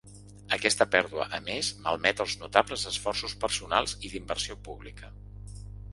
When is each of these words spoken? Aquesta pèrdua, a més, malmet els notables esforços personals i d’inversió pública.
Aquesta 0.55 0.87
pèrdua, 0.93 1.27
a 1.39 1.39
més, 1.49 1.69
malmet 1.83 2.23
els 2.25 2.35
notables 2.45 2.87
esforços 2.95 3.39
personals 3.45 3.95
i 4.09 4.15
d’inversió 4.15 4.59
pública. 4.71 5.13